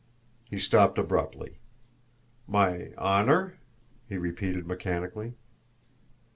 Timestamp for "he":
0.49-0.57, 4.09-4.17